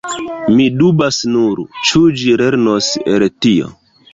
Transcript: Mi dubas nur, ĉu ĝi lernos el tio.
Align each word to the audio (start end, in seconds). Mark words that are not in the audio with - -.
Mi 0.53 0.65
dubas 0.77 1.19
nur, 1.35 1.61
ĉu 1.91 2.03
ĝi 2.23 2.33
lernos 2.45 2.91
el 3.13 3.31
tio. 3.47 3.71